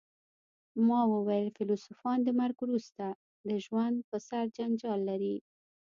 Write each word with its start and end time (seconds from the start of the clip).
ما 0.87 1.01
وویل 1.13 1.47
فیلسوفان 1.57 2.17
د 2.23 2.29
مرګ 2.39 2.57
وروسته 2.61 3.05
ژوند 3.65 3.97
په 4.09 4.17
سر 4.27 4.43
جنجال 4.57 4.99
لري 5.09 5.35